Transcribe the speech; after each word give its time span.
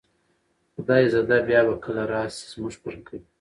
خدای 0.75 1.09
زده 1.09 1.37
بیا 1.47 1.61
به 1.67 1.75
کله 1.83 2.03
را 2.11 2.21
شئ، 2.35 2.45
زموږ 2.53 2.73
پر 2.83 2.93
کلي 3.05 3.19